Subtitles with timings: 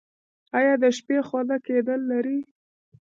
[0.57, 2.39] ایا د شپې خوله کیدل لرئ؟